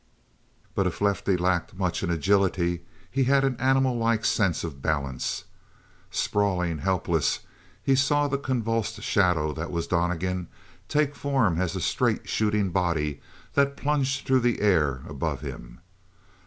[0.73, 5.43] But if Lefty lacked much in agility, he had an animallike sense of balance.
[6.09, 7.41] Sprawling, helpless,
[7.83, 10.47] he saw the convulsed shadow that was Donnegan
[10.87, 13.21] take form as a straight shooting body
[13.53, 15.81] that plunged through the air above him.